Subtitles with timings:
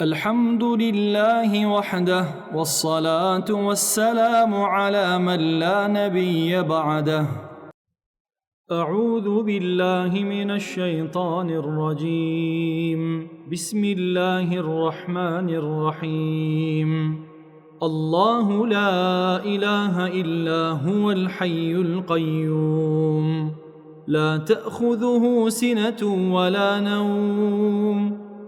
[0.00, 7.26] الحمد لله وحده والصلاة والسلام على من لا نبي بعده.
[8.72, 13.28] أعوذ بالله من الشيطان الرجيم.
[13.52, 17.20] بسم الله الرحمن الرحيم.
[17.82, 23.52] الله لا إله إلا هو الحي القيوم.
[24.06, 28.23] لا تأخذه سنة ولا نوم.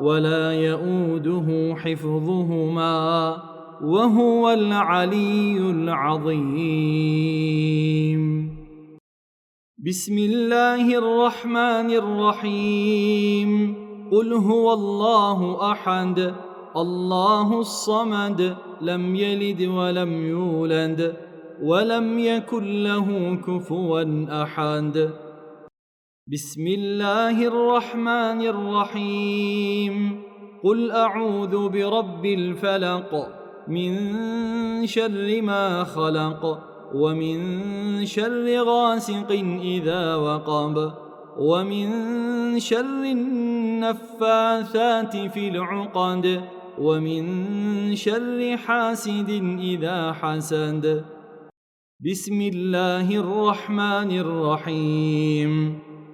[0.00, 3.36] ولا يؤوده حفظهما
[3.82, 7.00] وهو العلي العظيم.
[9.86, 13.74] بسم الله الرحمن الرحيم.
[14.12, 16.34] قل هو الله أحد
[16.76, 21.16] الله الصمد لم يلد ولم يولد
[21.62, 24.04] ولم يكن له كفوا
[24.42, 25.10] أحد.
[26.32, 30.22] بسم الله الرحمن الرحيم.
[30.64, 33.28] قل أعوذ برب الفلق
[33.68, 33.92] من
[34.86, 36.58] شر ما خلق
[36.94, 37.38] ومن
[38.06, 39.30] شر غاسق
[39.62, 40.92] إذا وقب
[41.38, 41.88] ومن
[42.58, 46.40] شر النفاثات في العقد
[46.78, 47.24] ومن
[47.94, 51.04] شر حاسد إذا حسد.
[52.10, 55.89] بسم الله الرحمن الرحيم.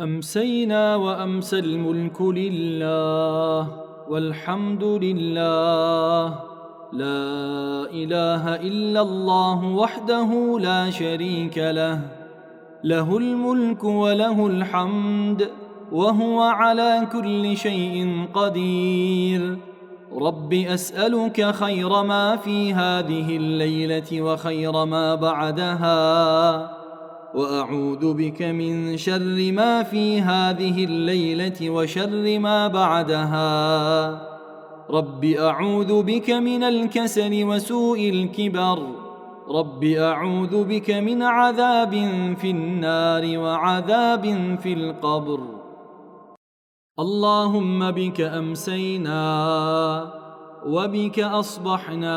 [0.00, 3.68] أمسينا وأمسى الملك لله
[4.08, 6.24] والحمد لله.
[6.92, 12.00] لا إله إلا الله وحده لا شريك له.
[12.84, 15.48] له الملك وله الحمد
[15.92, 19.58] وهو على كل شيء قدير.
[20.12, 26.81] رب أسألك خير ما في هذه الليلة وخير ما بعدها.
[27.34, 33.52] وأعوذ بك من شر ما في هذه الليلة وشر ما بعدها.
[34.90, 38.78] رب أعوذ بك من الكسل وسوء الكبر.
[39.48, 41.92] رب أعوذ بك من عذاب
[42.40, 44.24] في النار وعذاب
[44.62, 45.40] في القبر.
[47.00, 49.22] اللهم بك أمسينا
[50.66, 52.16] وبك أصبحنا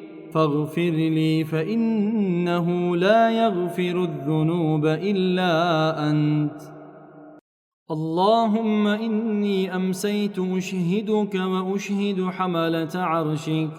[0.33, 5.53] فاغفر لي فإنه لا يغفر الذنوب إلا
[6.09, 6.61] أنت.
[7.91, 13.69] اللهم إني أمسيت أشهدك وأشهد حملة عرشك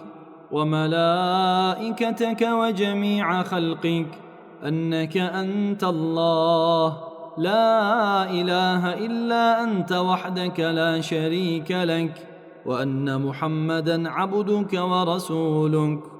[0.53, 4.07] وملائكتك وجميع خلقك
[4.69, 6.97] أنك أنت الله.
[7.39, 12.29] لا إله إلا أنت وحدك لا شريك لك
[12.67, 16.12] وأن محمدا عبدك ورسولك.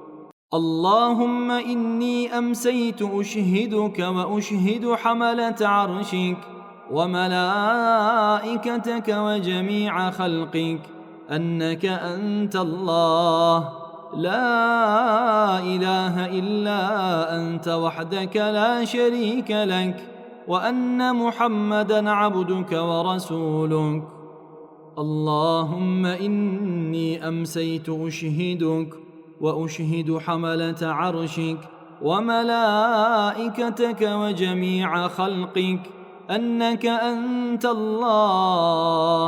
[0.53, 6.37] اللهم إني أمسيت أشهدك وأشهد حملة عرشك
[6.91, 8.27] وملائكتك
[9.17, 10.79] وجميع خلقك
[11.31, 13.69] أنك أنت الله.
[14.17, 16.81] لا إله إلا
[17.37, 20.03] أنت وحدك لا شريك لك
[20.47, 24.03] وأن محمدا عبدك ورسولك.
[24.97, 28.93] اللهم إني أمسيت أشهدك
[29.41, 31.57] وأشهد حملة عرشك
[32.01, 35.79] وملائكتك وجميع خلقك
[36.31, 39.27] أنك أنت الله.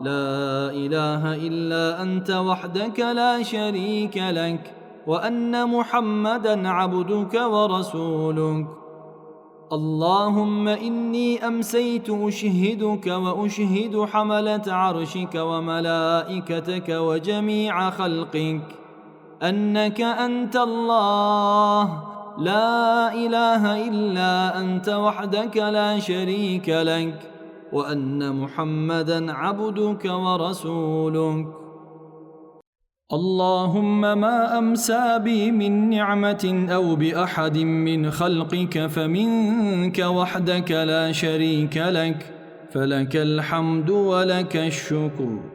[0.00, 4.74] لا إله إلا أنت وحدك لا شريك لك
[5.06, 8.66] وأن محمدا عبدك ورسولك.
[9.72, 18.83] اللهم إني أمسيت أشهدك وأشهد حملة عرشك وملائكتك وجميع خلقك.
[19.42, 22.02] أنك أنت الله.
[22.38, 27.30] لا إله إلا أنت وحدك لا شريك لك
[27.72, 31.46] وأن محمدا عبدك ورسولك.
[33.12, 42.34] اللهم ما أمسى بي من نعمة أو بأحد من خلقك فمنك وحدك لا شريك لك.
[42.72, 45.53] فلك الحمد ولك الشكر.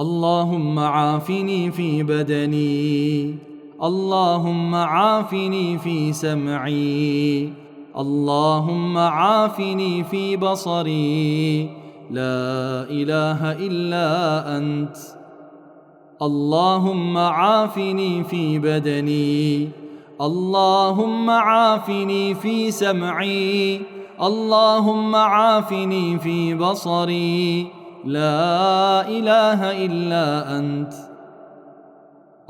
[0.00, 3.34] اللهم عافني في بدني.
[3.82, 7.52] اللهم عافني في سمعي.
[7.98, 11.62] اللهم عافني في بصري.
[12.10, 14.08] لا إله إلا
[14.56, 14.96] أنت.
[16.22, 19.68] اللهم عافني في بدني.
[20.20, 23.80] اللهم عافني في سمعي.
[24.22, 27.83] اللهم عافني في بصري.
[28.06, 30.92] لا إله إلا أنت.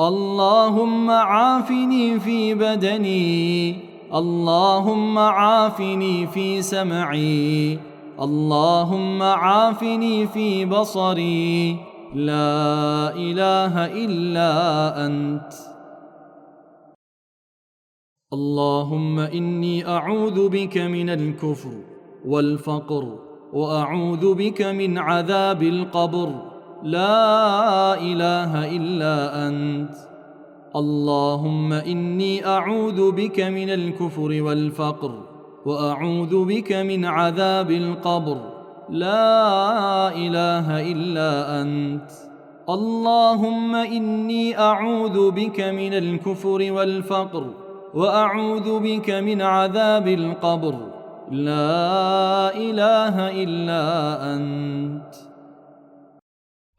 [0.01, 3.77] اللهم عافني في بدني.
[4.15, 7.79] اللهم عافني في سمعي.
[8.21, 11.77] اللهم عافني في بصري.
[12.15, 14.53] لا إله إلا
[15.07, 15.53] أنت.
[18.33, 21.75] اللهم إني أعوذ بك من الكفر
[22.27, 26.29] والفقر وأعوذ بك من عذاب القبر.
[26.83, 29.95] لا إله إلا أنت.
[30.77, 35.13] اللهم إني أعوذ بك من الكفر والفقر
[35.67, 38.39] وأعوذ بك من عذاب القبر.
[38.91, 42.11] لا إله إلا أنت.
[42.71, 47.45] اللهم إني أعوذ بك من الكفر والفقر
[47.95, 50.94] وأعوذ بك من عذاب القبر.
[51.31, 53.85] لا إله إلا
[54.35, 55.15] أنت.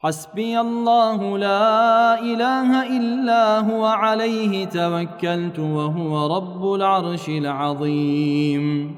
[0.00, 8.96] حسبي الله لا إله إلا هو عليه توكلت وهو رب العرش العظيم.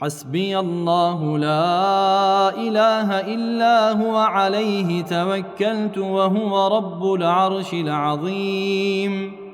[0.00, 9.45] حسبي الله لا إله إلا هو عليه توكلت وهو رب العرش العظيم.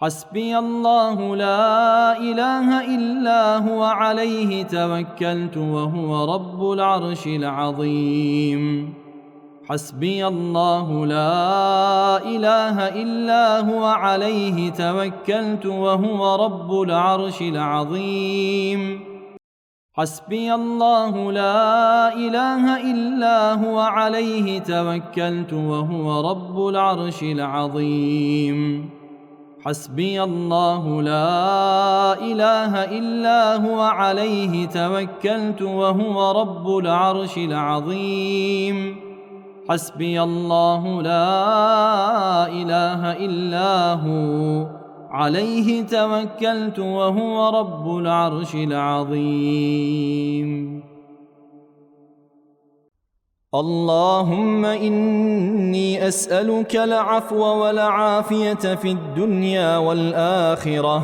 [0.00, 8.94] حسبي الله لا إله إلا هو عليه توكلت وهو رب العرش العظيم.
[9.68, 19.00] حسبي الله لا إله إلا هو عليه توكلت وهو رب العرش العظيم.
[19.94, 28.90] حسبي الله لا إله إلا هو عليه توكلت وهو رب العرش العظيم.
[29.68, 38.96] حسبي الله لا إله إلا هو عليه توكلت وهو رب العرش العظيم.
[39.68, 44.66] حسبي الله لا إله إلا هو
[45.10, 50.02] عليه توكلت وهو رب العرش العظيم.
[53.54, 61.02] اللهم إني أسألك العفو والعافية في الدنيا والآخرة.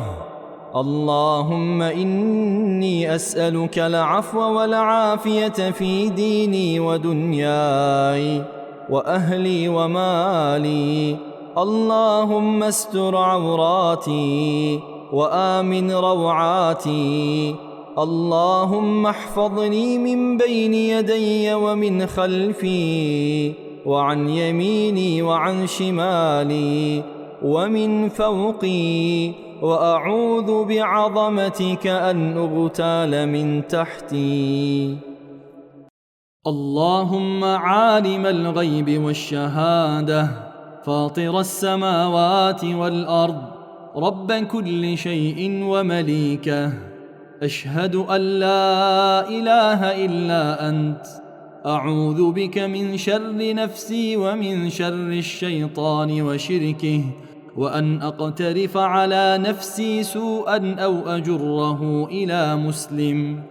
[0.75, 8.41] اللهم إني أسألك العفو والعافية في ديني ودنياي
[8.89, 11.17] وأهلي ومالي.
[11.57, 14.79] اللهم استر عوراتي
[15.13, 17.55] وآمن روعاتي.
[17.97, 23.53] اللهم احفظني من بين يدي ومن خلفي
[23.85, 27.03] وعن يميني وعن شمالي
[27.43, 34.97] ومن فوقي وأعوذ بعظمتك أن أغتال من تحتي.
[36.47, 40.29] اللهم عالم الغيب والشهادة
[40.85, 43.41] فاطر السماوات والأرض
[43.95, 46.94] رب كل شيء ومليكه.
[47.43, 51.05] أشهد أن لا إله إلا أنت.
[51.65, 57.01] أعوذ بك من شر نفسي ومن شر الشيطان وشركه
[57.57, 63.43] وأن أقترف على نفسي سوءا أو أجره إلى مسلم.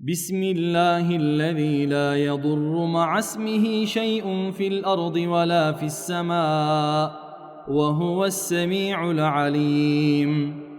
[0.00, 7.12] بسم الله الذي لا يضر مع اسمه شيء في الأرض ولا في السماء
[7.68, 10.69] وهو السميع العليم.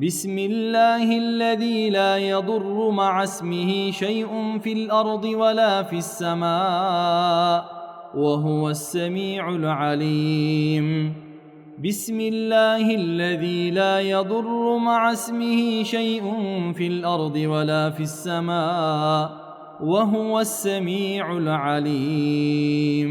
[0.00, 7.64] بسم الله الذي لا يضر مع اسمه شيء في الأرض ولا في السماء
[8.14, 11.14] وهو السميع العليم.
[11.84, 16.24] بسم الله الذي لا يضر مع اسمه شيء
[16.72, 19.30] في الأرض ولا في السماء
[19.80, 23.10] وهو السميع العليم.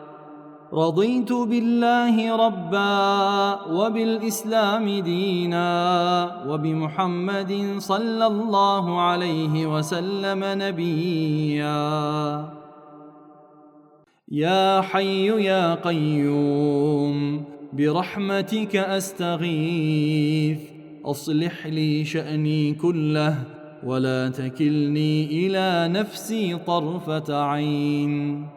[0.73, 5.67] رضيت بالله ربا وبالإسلام دينا
[6.47, 12.49] وبمحمد صلى الله عليه وسلم نبيا.
[14.31, 20.59] يا حي يا قيوم برحمتك أستغيث.
[21.05, 23.43] أصلح لي شأني كله
[23.83, 28.47] ولا تكلني إلى نفسي طرفة عين.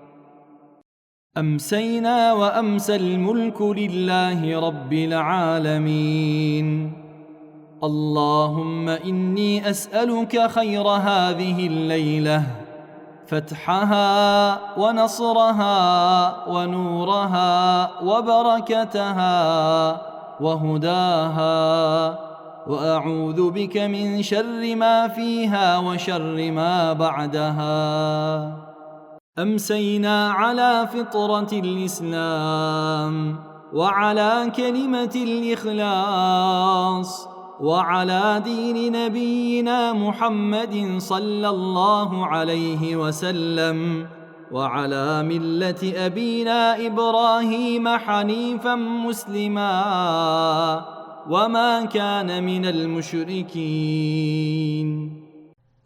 [1.38, 6.92] أمسينا وأمسى الملك لله رب العالمين.
[7.84, 12.42] اللهم إني أسألك خير هذه الليلة
[13.26, 15.78] فتحها ونصرها
[16.48, 19.36] ونورها وبركتها
[20.40, 22.18] وهداها
[22.66, 28.73] وأعوذ بك من شر ما فيها وشر ما بعدها.
[29.38, 33.36] أمسينا على فطرة الإسلام
[33.72, 37.28] وعلى كلمة الإخلاص
[37.60, 44.06] وعلى دين نبينا محمد صلى الله عليه وسلم
[44.52, 49.74] وعلى ملة أبينا إبراهيم حنيفا مسلما
[51.30, 53.24] وما كان من المشركين.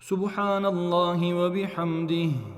[0.01, 2.58] سبحان الله وبحمده.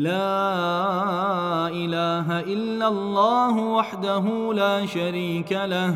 [0.00, 5.94] لا إله إلا الله وحده لا شريك له.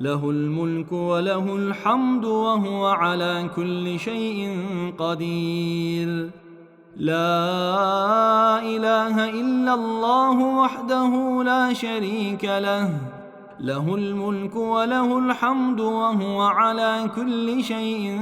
[0.00, 4.60] له الملك وله الحمد وهو على كل شيء
[4.98, 6.30] قدير.
[6.96, 12.90] لا إله إلا الله وحده لا شريك له.
[13.60, 18.20] له الملك وله الحمد وهو على كل شيء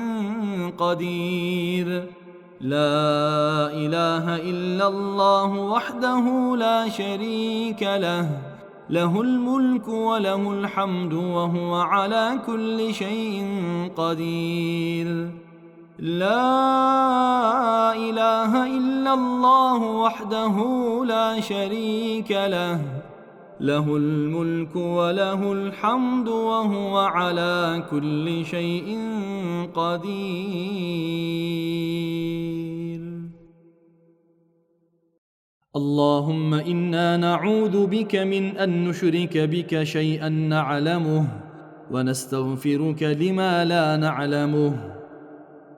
[0.79, 2.20] قدير.
[2.61, 8.29] لا إله إلا الله وحده لا شريك له.
[8.91, 13.45] له الملك وله الحمد وهو على كل شيء
[13.97, 15.31] قدير.
[15.99, 20.57] لا إله إلا الله وحده
[21.05, 23.00] لا شريك له.
[23.61, 28.99] له الملك وله الحمد وهو على كل شيء
[29.75, 31.21] قدير.
[35.77, 41.27] اللهم إنا نعوذ بك من أن نشرك بك شيئا نعلمه
[41.91, 45.01] ونستغفرك لما لا نعلمه.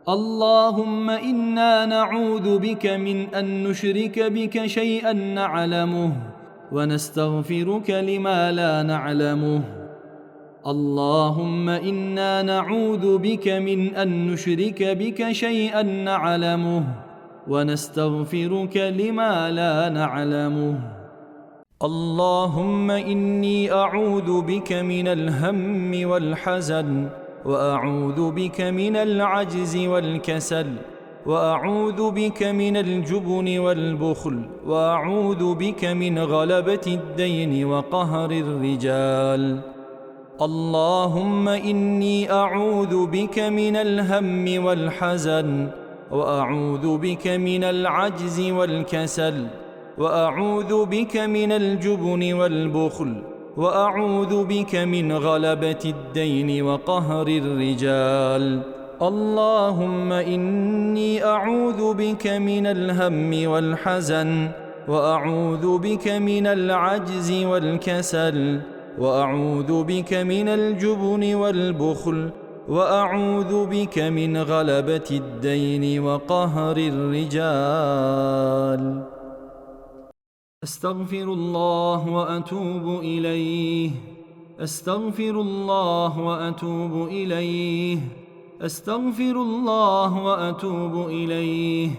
[0.09, 6.32] اللهم إنا نعوذ بك من أن نشرك بك شيئا نعلمه
[6.73, 9.63] ونستغفرك لما لا نعلمه.
[10.67, 16.85] اللهم إنا نعوذ بك من أن نشرك بك شيئا نعلمه
[17.49, 20.75] ونستغفرك لما لا نعلمه.
[21.83, 27.09] اللهم إني أعوذ بك من الهم والحزن
[27.45, 30.69] وأعوذ بك من العجز والكسل.
[31.27, 39.61] وأعوذ بك من الجبن والبخل وأعوذ بك من غلبة الدين وقهر الرجال.
[40.43, 45.69] اللهم إني أعوذ بك من الهم والحزن
[46.11, 49.47] وأعوذ بك من العجز والكسل
[49.99, 53.23] وأعوذ بك من الجبن والبخل
[53.57, 58.63] وأعوذ بك من غلبة الدين وقهر الرجال.
[59.01, 64.49] اللهم إني أعوذ بك من الهم والحزن
[64.89, 68.61] وأعوذ بك من العجز والكسل
[68.99, 72.31] وأعوذ بك من الجبن والبخل
[72.69, 78.33] وأعوذ بك من غلبة الدين وقهر الرجال.
[80.65, 83.91] أستغفر الله وأتوب إليه
[84.61, 87.99] أستغفر الله وأتوب إليه.
[88.63, 91.91] أستغفر الله وأتوب إليه.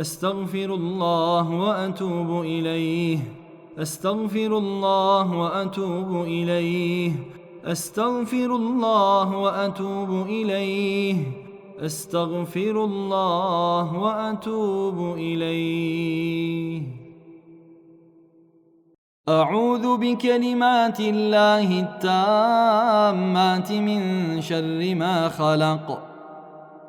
[0.00, 3.18] أستغفر الله وأتوب إليه.
[3.78, 7.12] أستغفر الله وأتوب إليه.
[7.64, 11.16] أستغفر الله وأتوب إليه.
[11.80, 16.97] أستغفر الله وأتوب إليه.
[19.28, 24.00] أعوذ بكلمات الله التامات من
[24.40, 25.98] شر ما خلق.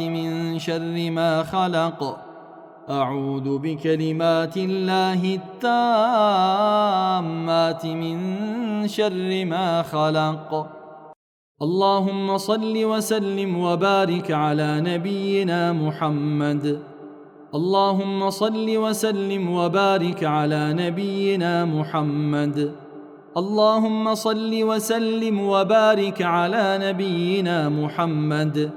[0.00, 2.18] من شر ما خلق.
[2.90, 5.38] أعوذ بكلمات الله
[6.38, 8.18] التامات من
[8.88, 10.66] شر ما خلق.
[11.62, 16.93] اللهم صل وسلم وبارك على نبينا محمد.
[17.54, 22.72] اللهم صل وسلم وبارك على نبينا محمد.
[23.36, 28.70] اللهم صل وسلم وبارك على نبينا محمد.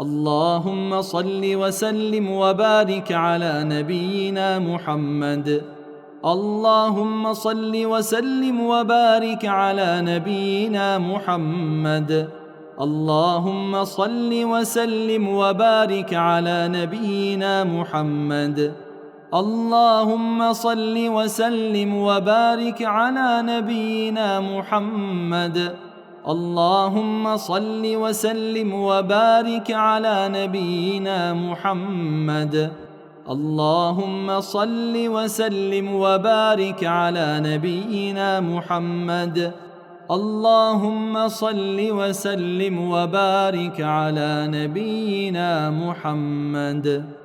[0.00, 5.62] اللهم صل وسلم وبارك على نبينا محمد.
[6.24, 12.37] اللهم صل وسلم وبارك على نبينا محمد.
[12.80, 18.72] اللهم صل وسلم وبارك على نبينا محمد.
[19.34, 25.74] اللهم صل وسلم وبارك على نبينا محمد.
[26.28, 32.70] اللهم صل وسلم وبارك على نبينا محمد.
[33.30, 39.67] اللهم صل وسلم وبارك على نبينا محمد.
[40.10, 47.17] اللهم صل وسلم وبارك على نبينا محمد.